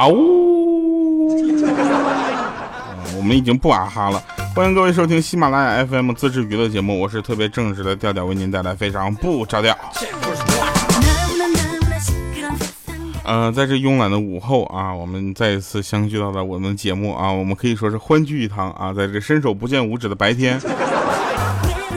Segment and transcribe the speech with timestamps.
[0.00, 1.28] 啊呜！
[3.18, 4.22] 我们已经不啊哈了。
[4.54, 9.76] 欢迎各位收听喜马拉雅 FM 自制娱乐节目，我是特别正直的调调，为您带来非常不着调。
[13.24, 20.58] 呃，在这慵懒的午后啊，我们再一次相聚到了我们的节目啊，我们可以说是欢聚一堂啊，在这伸手不见五指的白天。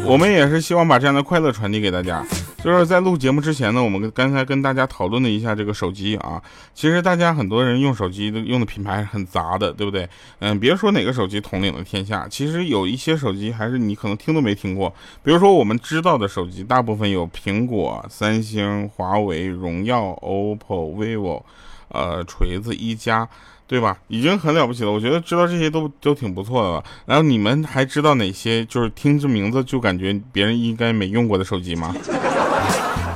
[0.04, 2.22] 我们也是希望把这样的快乐传递给大家。
[2.64, 6.42] 就是在录节目之前呢，我们刚才跟大家讨论了一下这个手机啊。
[6.74, 10.08] 其实大家很多人用手机的用的品牌很杂的，对不对？
[10.40, 14.90] 嗯，别说哪个手机统领了天下，其实有一些手机还是你可能听都没听过。
[15.22, 21.44] 比如说我们知道的手机，大部分有苹果、三星、华为、荣耀、OPPO、vivo，
[21.90, 23.28] 呃，锤子、一加。
[23.66, 23.98] 对吧？
[24.08, 24.92] 已经很了不起了。
[24.92, 26.84] 我觉得知道这些都都挺不错的了。
[27.08, 31.96] 然后你们还知道哪些就是听这名字就感觉别人应该没用过的手机吗？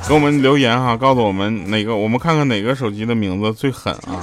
[0.08, 4.20] 给我们留言哈，告诉我们哪个，我们看看哪个手机的名字最狠啊！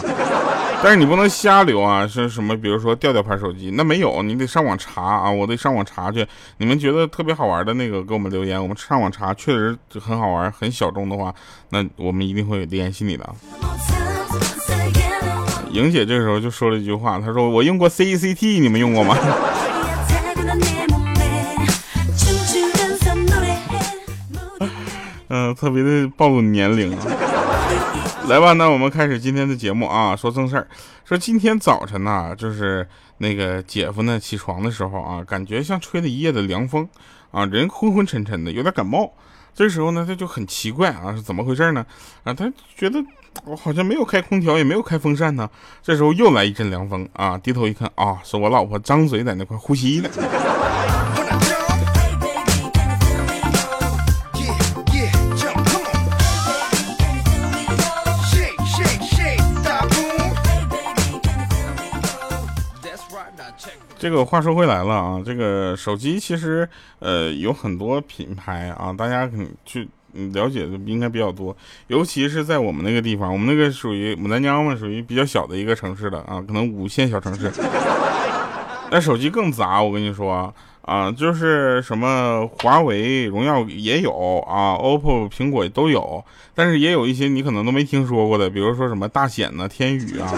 [0.82, 2.54] 但是你不能瞎留啊，是什么？
[2.54, 6.26] 比如说调调牌手机，那没有，你得上网查啊，我得上网查去。
[6.58, 11.34] 你们觉得特别好玩的那个，给我们留言，我们上网查，确实很好玩，很小众的话，
[11.70, 13.26] 那我们一定会联系你的。
[15.70, 19.16] 莹姐这个时候就说了一句话，她说：“我用过 CCT，你们用过吗？”
[25.36, 26.96] 嗯，特别的暴露年龄！
[28.30, 30.14] 来吧，那我们开始今天的节目啊。
[30.14, 30.68] 说正事儿，
[31.04, 32.86] 说今天早晨呢，就是
[33.18, 36.88] 那个姐夫呢起床的时候啊，感觉像吹了一夜的凉风
[37.32, 39.12] 啊，人昏昏沉沉的，有点感冒。
[39.52, 41.84] 这时候呢，他就很奇怪啊，是怎么回事呢？
[42.22, 43.02] 啊，他觉得。
[43.44, 45.50] 我好像没有开空调，也没有开风扇呢。
[45.82, 47.36] 这时候又来一阵凉风啊！
[47.36, 50.08] 低头一看啊，是我老婆张嘴在那块呼吸呢。
[64.04, 69.88] 这个话说回来了啊，这个手机其实呃有很多品牌啊，大家可能去。
[70.32, 71.56] 了解的应该比较多，
[71.88, 77.50] 尤其是在我们那个地方，我们那个属于牡丹江嘛，属于比较小的一个城市的啊，可能五线小城市。
[78.92, 90.32] 那手机更杂，我跟你说啊，就是什么华为、荣耀也有啊，OPPO、苹果都有，但是也有一些你可能都没听说过的，比如说什么大显呐、天宇啊，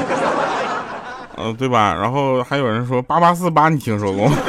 [1.36, 1.94] 嗯，对吧？
[1.94, 4.36] 然后还有人说八八四八，你听说过吗？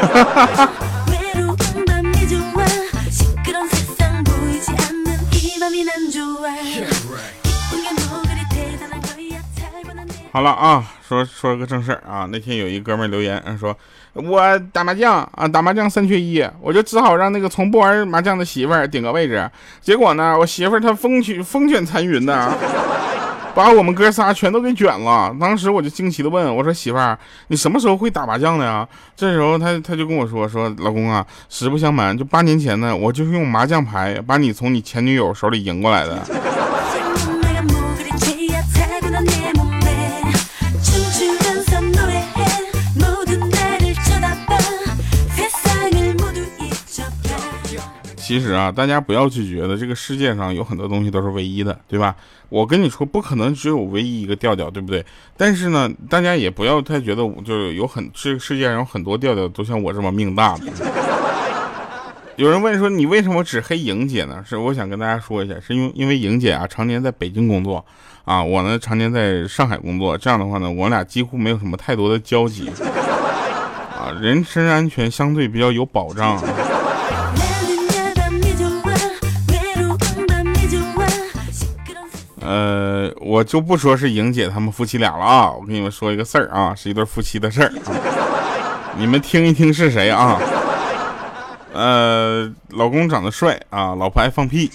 [10.31, 12.27] 好了啊，说说个正事儿啊。
[12.31, 13.75] 那天有一哥们留言说，
[14.13, 19.49] 我打麻将啊，打麻将三缺一，我就只好让那个从不玩麻将的媳妇儿顶个位置。
[19.81, 22.53] 结果呢，我媳妇儿她风卷风卷残云的，
[23.57, 25.35] 把我们哥仨全都给卷了。
[25.39, 28.87] 当时我就惊奇的问我说，媳妇儿，你什么时候会打麻将的呀？
[29.15, 36.46] 这时候他他就跟我说说，老公啊，实不相瞒，就八年前呢，我就是用麻将牌把你从你前女友手里赢过来的。
[48.27, 52.13] 其实啊，大家不要去觉得这个世界上有很多东西都是唯一的，对吧？
[52.49, 55.01] 我跟你说，不可能只有唯一一个调调，对不对？
[55.37, 60.63] 但是呢，大家也不要太觉得，就是有很这个世界上有很多调调都像我这么命大的。
[62.35, 64.43] 有人问说，你为什么只黑莹姐呢？
[64.45, 67.85] 是我想跟大家说一下，是因为因为莹姐啊，常年在北京工作，
[68.25, 72.69] 啊，我呢常年在上海工作，这样的话呢，我俩几乎没有什么太多的交集，
[73.97, 76.37] 啊，人身安全相对比较有保障。
[82.47, 87.73] 呃，我就不说是莹姐他们夫妻俩了啊，我跟你们说一个事儿啊，是一对夫妻的事儿，
[88.97, 90.39] 你们听一听是谁啊？
[91.73, 94.71] 呃，老公长得帅啊，老婆爱放屁。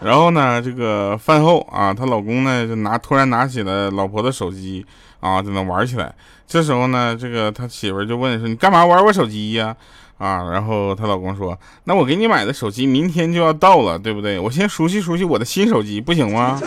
[0.00, 4.86] 然后呢，这个饭后啊，她老公呢就拿突然拿起了老婆的手机
[5.20, 6.14] 啊，在那玩起来。
[6.46, 9.76] 这时候呢，这个他媳妇就问说：“你干嘛玩我手机呀？”，
[10.18, 14.38] 啊然后她老公说：“那我给你买的手机明天就要到了，对不对？
[14.38, 16.60] 我先熟悉熟悉我的新手机，不行吗？”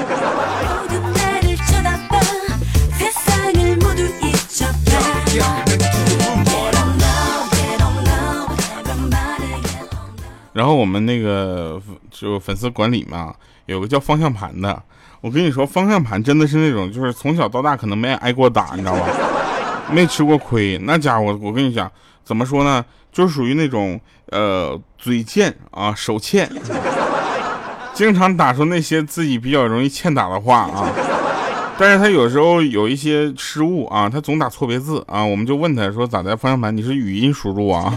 [10.51, 11.81] 然后我们那个
[12.11, 13.33] 就粉丝管理嘛，
[13.65, 14.81] 有个叫方向盘的。
[15.21, 19.07] 我跟你说，方向盘真的是那种，就是从小到大可能没挨过打，你知道吧？
[19.89, 21.89] 没吃过亏，那家伙我跟你讲，
[22.25, 22.83] 怎么说呢？
[23.11, 26.50] 就是属于那种呃嘴欠啊手欠，
[27.94, 30.88] 经常打出那些自己比较容易欠打的话啊。
[31.77, 36.35] 但是他有时候有一些失误啊，他总打错别字啊，我们就问他说咋的？
[36.35, 37.94] 方向盘你是语音输入啊？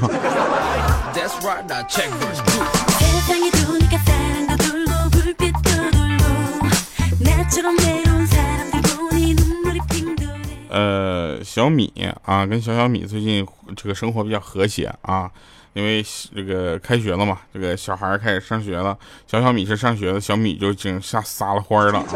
[10.70, 11.93] 呃，小米
[12.25, 13.47] 啊，跟小小米最近
[13.77, 15.31] 这个生活比较和谐啊，
[15.73, 16.05] 因为
[16.35, 18.97] 这个开学了嘛，这个小孩开始上学了，
[19.27, 22.06] 小小米是上学的，小米就已经吓撒了欢儿了啊。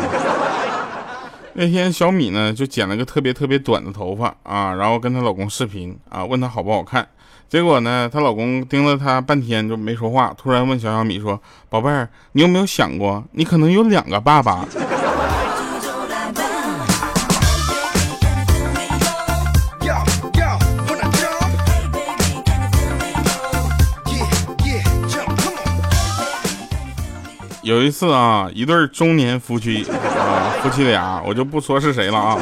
[1.54, 7.08] 那天小米呢就剪了个特别特别短的头发啊，然后跟她老公视频啊，问她好不好看。
[7.48, 11.40] 结果呢，她老公盯了她半天就没说话，突然问小小米说
[11.70, 14.66] ：“宝贝儿，你有没有想过，你可能有两个爸爸？”
[27.66, 32.38] 有一次啊，一对中年夫妻啊，夫妻俩，我就不说是谁了啊，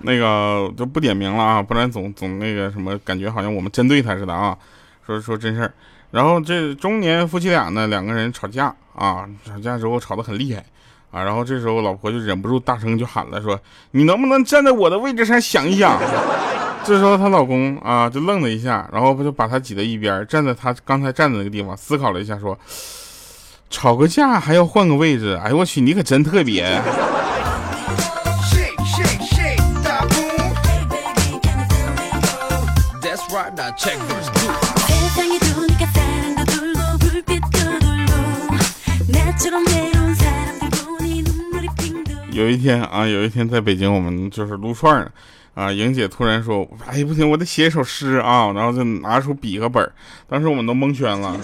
[0.00, 4.54] 那个就不点名了啊，不然总总那个什么，感觉好像我们针对他似的啊。
[5.06, 5.72] 说说真事儿，
[6.10, 10.62] 然后这中年夫妻俩呢，两个人吵架啊，吵架之后吵得很厉害
[11.10, 13.58] 啊，然后这时候老婆就忍不住大声就喊了，说
[13.92, 15.98] 你能不能站在我的位置上想一想？
[16.84, 22.58] 这时候她老公啊就愣了一下，然后不就把她挤到一边，站在她刚才站的那个地方，思考了一下说。
[23.72, 26.80] 吵个架还要换个位置，哎呦我去，你可真特别。
[42.30, 45.10] 有一天啊，有一天在北京，我们就是撸串儿
[45.54, 49.92] 啊，莹姐突然说：“哎不行，我得写一首诗啊！”然后就拿出笔和本儿，
[50.28, 51.36] 当时我们都蒙圈了。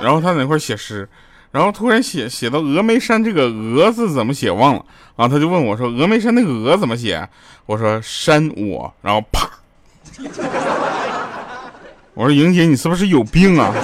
[0.00, 1.08] 然后他在那块写诗，
[1.50, 4.84] 然后突然写写到峨眉山这个峨字怎么写忘了
[5.16, 5.26] 啊？
[5.26, 7.28] 他就问我说：“峨眉山那个峨怎么写？”
[7.66, 9.48] 我说：“山我。”然后啪，
[12.14, 13.74] 我说：“莹姐，你是不是有病啊？”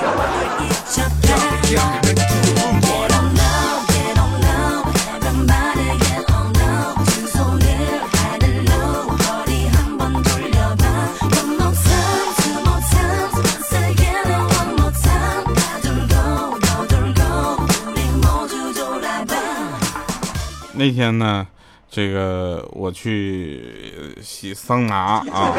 [20.76, 21.46] 那天呢，
[21.90, 24.96] 这个我去洗桑拿
[25.30, 25.52] 啊，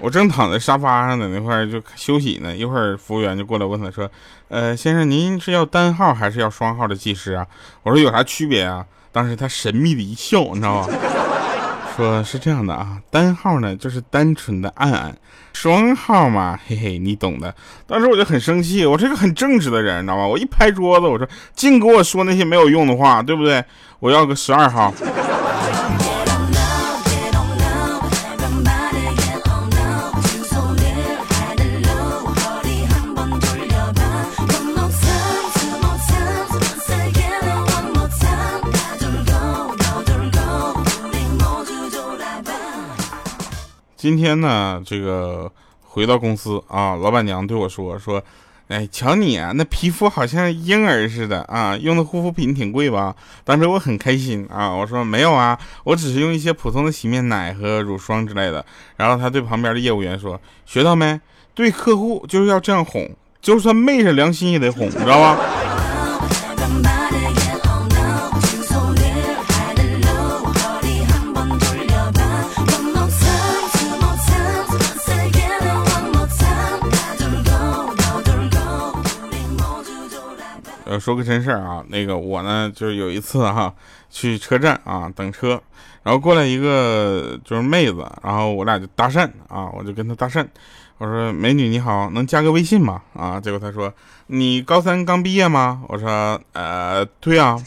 [0.00, 4.10] 我正躺在沙发上在那块就休息呢，一会儿服务员就过来问他说
[4.48, 7.46] ：“呃，先生，您是要单号还是要双号的技师啊？”
[7.82, 10.88] 我说：“有啥区别啊？”当时他神秘的一笑，你知道吗？
[11.96, 15.14] 说是这样的啊，单号呢就是单纯的按按，
[15.52, 17.54] 双号嘛，嘿嘿，你懂的。
[17.86, 20.26] 当时我就很生气，我是个很正直的人，你知道吗？
[20.26, 23.62] 我一拍桌子，我说净给我说那些没有用的话，对不对？
[23.98, 24.92] 我要个十二号。
[44.02, 45.48] 今天呢，这个
[45.80, 48.20] 回到公司啊，老板娘对我说说，
[48.66, 53.14] 哎，瞧你啊，那皮肤好像婴儿似的啊，用的护肤品挺贵吧？
[53.44, 58.66] 当时我很开心啊，我说没有啊，我只是用一些普通的洗面奶和乳霜之类的。
[58.96, 61.20] 然后他对旁边的业务员说，学到没？
[61.54, 63.08] 对客户就是要这样哄，
[63.40, 65.38] 就算昧着良心也得哄，你知道吧？
[80.92, 83.72] 呃，说个真事儿啊，那个我呢，就是有一次哈，
[84.10, 85.58] 去车站啊等车，
[86.02, 90.46] 然后过来一个就是妹子，然后我俩就搭讪啊，我就跟她搭讪，
[90.98, 93.00] 我说美女你好，能加个微信吗？
[93.14, 93.90] 啊，结果她说
[94.26, 95.80] 你高三刚毕业吗？
[95.88, 97.58] 我说呃对啊，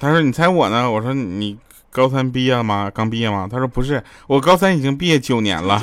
[0.00, 0.90] 她说你猜我呢？
[0.90, 1.58] 我说你
[1.90, 2.90] 高三毕业吗？
[2.94, 3.46] 刚毕业吗？
[3.52, 5.78] 她说不是，我高三已经毕业九年了。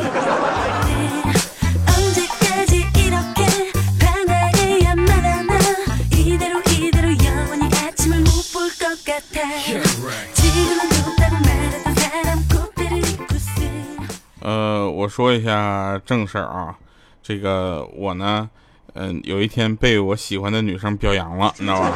[15.11, 16.73] 说一下正事儿啊，
[17.21, 18.49] 这个我呢，
[18.93, 21.91] 嗯，有一天被我喜欢的女生表扬了，你知道吧？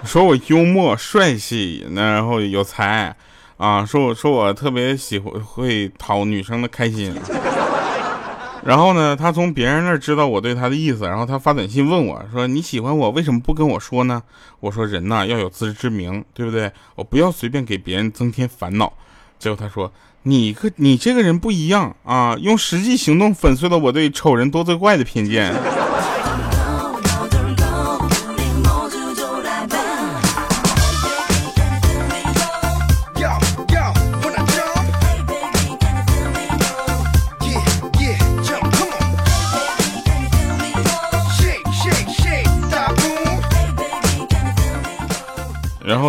[0.02, 3.14] 说我幽默帅气，然后有才，
[3.58, 7.14] 啊，说我说我特别喜欢会讨女生的开心。
[8.64, 14.22] 然后呢，他从别人那儿知道我对他的意思，然后他发短信问我说：“你喜欢我，为什么不跟我说呢？”
[14.60, 16.72] 我说：“人呐，要有自知之明，对不对？
[16.94, 18.90] 我不要随便给别人增添烦恼。”
[19.40, 19.90] 结果他说
[20.22, 25.52] ：“你个你这个人不一样啊，用实际行动粉碎了我对丑人多作怪的偏见。”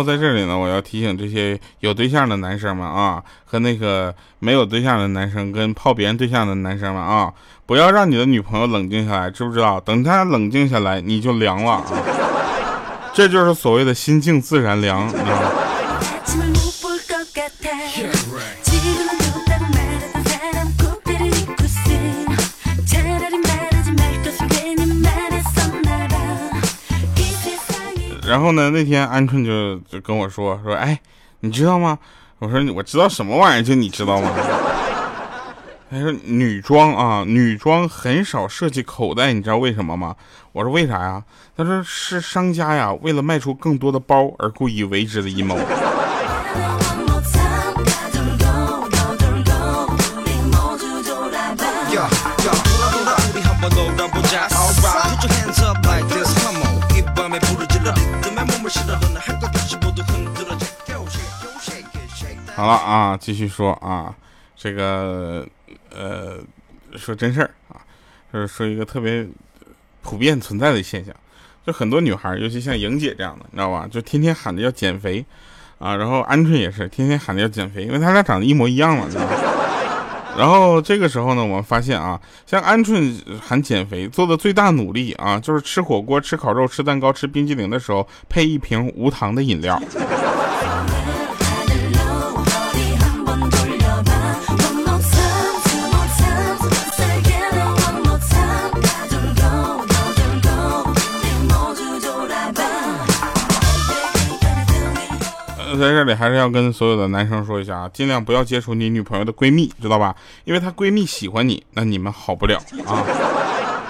[0.02, 7.32] 在这里呢，我要提醒这些有对象的男生们啊，和那个没有对象的男生，跟泡别人对象的男生们啊，
[7.66, 9.80] 不要让你的女朋友冷静下来，知不知道？
[9.80, 11.84] 等她冷静下来，你就凉了啊！
[13.14, 15.06] 这就是所谓的心静自然凉，
[28.32, 28.70] 然后呢？
[28.70, 30.98] 那天鹌鹑就就跟我说说，哎，
[31.40, 31.98] 你知道吗？
[32.38, 34.30] 我说我知道什么玩意儿，就你知道吗？
[35.90, 40.16] 他说女装啊，女装很少设计口袋，你知道为什么吗？
[40.52, 41.22] 我说为啥呀？
[41.54, 45.54] 他说是商家呀，为了卖出更多的包而故意为之的阴谋。
[62.62, 64.14] 好了啊，继续说啊，
[64.54, 65.44] 这个
[65.92, 66.38] 呃，
[66.96, 67.74] 说真事儿啊，
[68.32, 69.26] 就是说一个特别
[70.00, 71.12] 普遍存在的现象，
[71.66, 73.88] 就很多女孩，尤其像莹姐这样的，你知道吧？
[73.90, 75.26] 就天天喊着要减肥
[75.80, 79.32] 啊，然后鹌鹑也是天天喊着要减肥，因为他俩长得一模一样嘛，你知道吗？
[80.38, 89.82] 然后这个时候呢，我们发现啊，像鹌鹑喊减肥做的最大努力啊，就是吃火锅、吃烤肉、吃蛋糕、吃冰激凌的时候配一瓶无糖的饮料。
[105.76, 110.14] 在这里还是要跟所有的男生说一下啊，尽量不要接触你女朋友的闺蜜，知道吧？
[110.44, 113.04] 因为她闺蜜喜欢你，那你们好不了啊。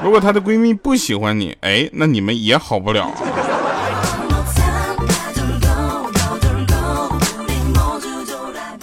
[0.02, 3.10] 如果她的闺蜜不喜欢你，哎，那你们也好不了。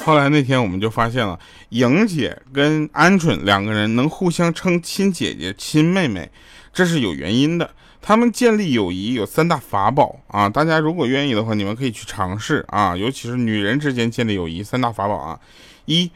[0.05, 1.37] 后来那天我们就发现了，
[1.69, 6.31] 莹姐跟鹌鹑两个人能互相称亲姐姐、亲妹妹，
[6.73, 7.69] 这是有原因的。
[8.01, 15.39] 他们建立友谊有三大法宝啊，大家如果愿意的话，你们可以去尝试啊，尤其是女人之间建立友谊三大法宝啊：
[15.85, 16.09] 一、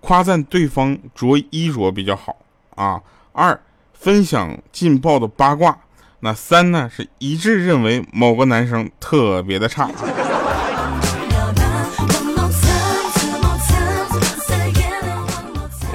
[0.00, 2.36] 夸赞对方着衣着比较好
[2.76, 3.60] 啊；二、
[3.92, 5.70] 分享劲爆的八卦；
[6.20, 9.90] 那三呢是一致认为某个男生特别的差。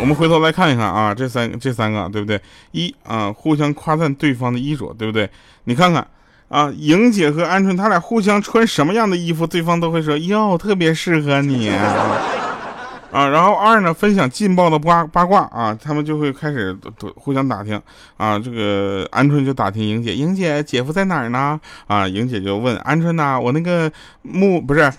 [0.02, 2.40] 我们回头来看一看啊，这三这三个对不对？
[2.72, 5.30] 一啊，互相夸赞对方的衣着，对不对？
[5.66, 6.06] 你看看
[6.48, 11.70] 啊，莹姐和鹌鹑他俩互相穿什么样的衣服，对方都会说哟，特别适合你
[13.12, 13.28] 啊。
[13.28, 16.76] 然后二呢，分享劲爆的八八卦啊，他们就会开始
[17.16, 17.80] 互相打听
[18.18, 18.40] 啊。
[18.40, 21.60] 这个鹌鹑就打听莹姐，莹姐姐夫在哪儿呢？
[21.88, 23.92] 啊，莹姐就问鹌鹑呐，我那个
[24.22, 24.92] 木不是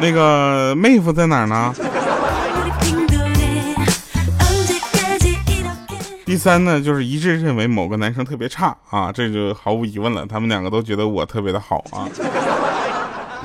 [0.00, 1.74] 那个妹夫在哪儿呢？
[6.34, 10.26] 第三呢，就是一致认为某个男生特别差啊，这就毫无疑问了。
[10.26, 12.10] 他们两个都觉得我特别的好啊，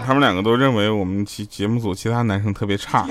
[0.07, 3.05] 他们两个都认为我们其节目组其他男生特别差。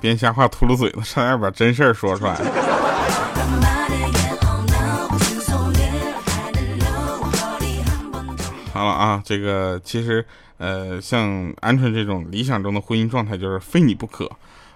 [0.00, 2.63] 别瞎话秃噜嘴了，差点把真事儿说出来。
[8.84, 10.24] 啊，这个其实，
[10.58, 14.30] 呃，像鹌鹑这种理想中的婚姻状态就是非你不可，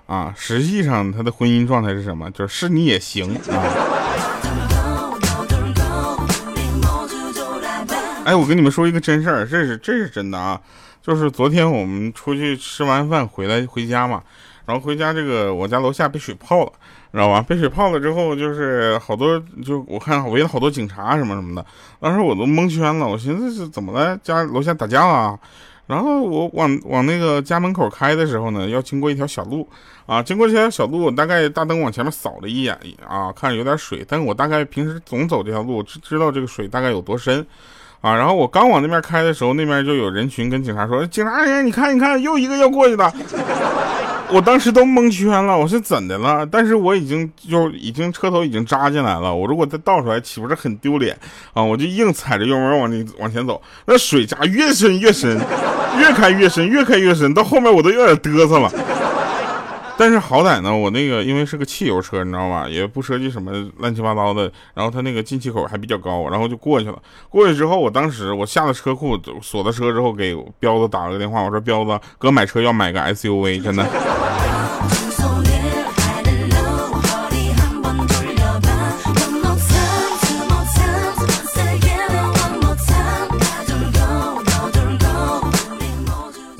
[0.06, 2.30] 啊，实际上他的婚姻状态是什么？
[2.30, 3.64] 就是是你也行啊。
[8.24, 10.60] 哎，我跟你们说一个真事儿，这是这是真的啊，
[11.02, 14.22] 就是昨天我们出去吃完饭回来回家嘛。
[14.68, 16.72] 然后回家，这个我家楼下被水泡了，
[17.10, 17.40] 知道吧？
[17.40, 21.64] 被水泡了之后，就是好多，就我看围了好多警察什么什么的。
[21.98, 24.14] 当时我都蒙圈了，我寻思是怎么了？
[24.22, 25.40] 家楼下打架了？
[25.87, 29.66] 然后我往往那个家门口开的时候呢，要经过一条小路
[30.04, 37.38] 啊，经过这条小路，大概大灯往前面扫了一眼啊，看着有点水，但我大概平时总走这条路，知知道这个水大概有多深
[38.02, 38.14] 啊。
[38.14, 43.10] 然后我刚往那边开的时候，那边就有人群跟警察说：“警察人，你看，你看，又一个要过去的。”
[44.30, 46.47] 我当时都蒙圈了，我是怎的了？
[46.47, 51.16] 但是我已经就已经车头已经扎进来了，我如果再倒出来，岂不是很丢脸
[51.54, 51.62] 啊？
[51.62, 55.38] 我就硬踩着油门往里往前走，那水闸越深越深，
[55.99, 58.70] 越开越深，越开越深，到后面我都有点嘚瑟了。
[59.99, 67.02] 但是好歹呢，我那个因为是个汽油车，你知道吧，也不涉及什么乱七八糟的，然后它那个进气口还比较高，然后就过去了。
[67.28, 73.85] 过去之后，我当时我下了车库，锁了车之后，给彪子打了个电话，我说彪子哥买车要买个 SUV，真的。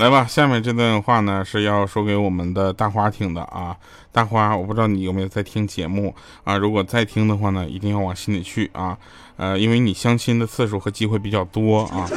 [0.08, 3.76] 来吧，下面这段话呢是要说给我们的大花听的啊。
[4.10, 6.56] 大花，我不知道你有没有在听节目啊？
[6.56, 8.96] 如果在听的话呢，一定要往心里去啊。
[9.36, 12.08] 呃，因为你相亲的次数和机会比较多啊。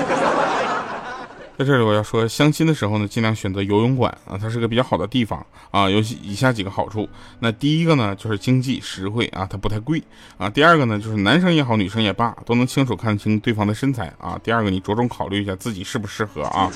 [1.58, 7.10] 在这里我要说，相亲的时候呢，尽量选择游泳馆啊，它是个比较好的地方啊，有以下几个好处。
[7.40, 10.02] 那第一个呢，就是经济实惠啊，它不太贵
[10.38, 10.50] 啊。
[10.50, 14.40] 第二个呢，就是男生也好，女生也罢，都能清楚看清对方的身材啊。
[14.42, 16.72] 第二个，你着重考虑一下自己适不适合啊。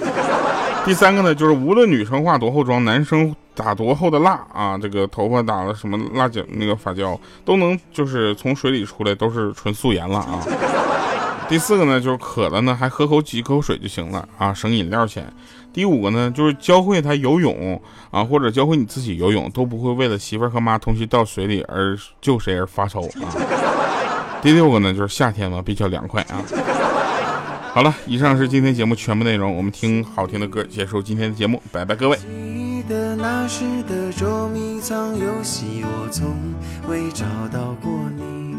[0.85, 10.39] 第三个呢，就是无论女生化多厚妆，男生打多厚的蜡啊，这个头发打了什么蜡胶那个发胶，都能就是从水里出来都是纯素颜了啊。
[11.49, 15.25] 第四个呢，就是渴了呢，还喝口几口水就行了啊，省饮料钱。
[15.73, 23.33] 第五个呢，就是教会他游泳啊，或者教会你自己游泳，都不会为了媳妇儿和妈同时到水里而救谁而发愁啊。
[24.39, 26.41] 第六个呢，就是夏天嘛，比较凉快啊。
[27.75, 32.15] 好了，以上是今天节目全部内容，我们听好听的歌结束今天的节目，拜拜各位。
[32.15, 36.37] 记得那时的捉迷藏游戏，我从
[36.87, 38.55] 未找到过你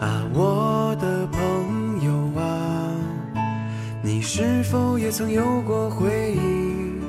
[0.00, 2.94] 啊，我的朋友啊，
[4.02, 7.02] 你是否也曾有过回忆？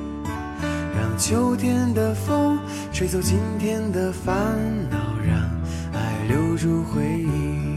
[0.94, 2.58] 让秋天的风
[2.92, 4.34] 吹走今天的烦
[4.90, 5.40] 恼，让
[5.98, 7.73] 爱留住回忆。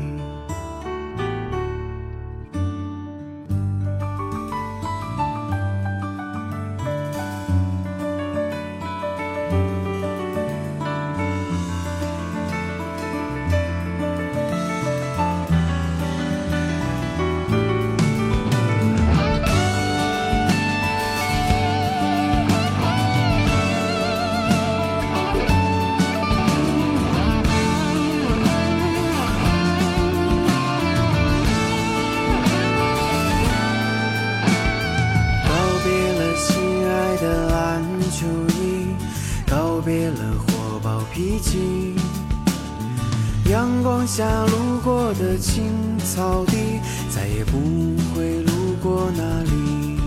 [44.08, 45.66] 下路过的青
[46.00, 46.80] 草地，
[47.14, 47.60] 再也不
[48.16, 50.00] 会路过那里。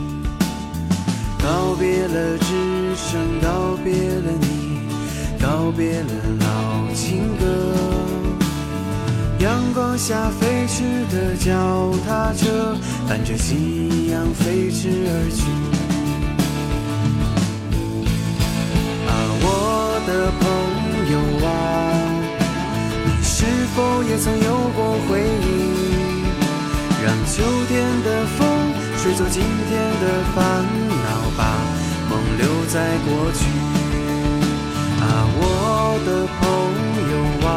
[1.39, 4.81] 告别了只剩，告别了你，
[5.39, 6.09] 告别了
[6.41, 7.45] 老情歌。
[9.39, 12.75] 阳光下飞驰的脚踏车，
[13.07, 15.43] 伴着夕阳飞驰而去。
[19.07, 19.47] 啊，我
[20.09, 20.50] 的朋
[23.81, 24.45] 否也曾有
[24.77, 25.49] 过回忆？
[27.03, 28.47] 让秋天的风
[29.01, 30.63] 吹走今天的烦
[31.05, 31.43] 恼，把
[32.11, 33.41] 梦留在过去。
[35.01, 35.03] 啊，
[35.41, 35.43] 我
[36.05, 36.41] 的朋
[37.11, 37.15] 友
[37.49, 37.51] 啊，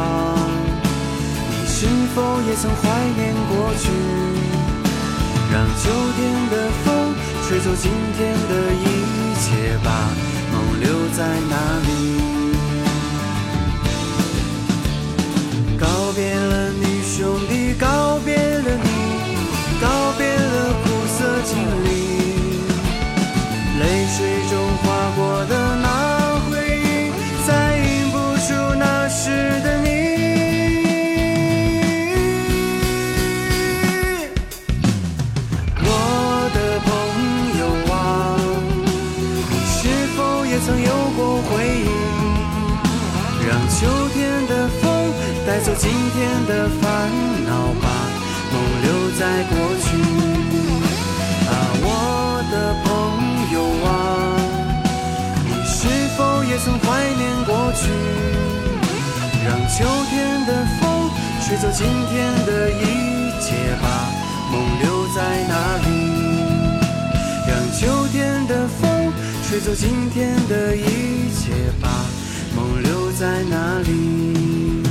[1.50, 1.76] 你是
[2.14, 2.16] 否
[2.48, 2.82] 也曾怀
[3.18, 3.84] 念过去？
[5.52, 5.82] 让秋
[6.16, 7.14] 天的风
[7.46, 8.82] 吹走今天的一
[9.42, 9.90] 切，把
[10.50, 11.18] 梦留在
[11.50, 11.54] 哪
[11.86, 12.33] 里？
[64.50, 65.88] 梦留在那里？
[67.46, 71.88] 让秋天的风吹走今天的一切吧
[72.56, 74.82] 梦留在那里？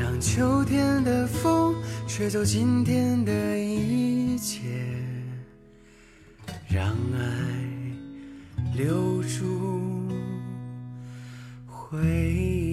[0.00, 1.74] 让秋天的风
[2.06, 4.60] 吹走今天的一切
[6.68, 7.20] 让爱
[8.76, 10.08] 留住
[11.66, 12.69] 回忆。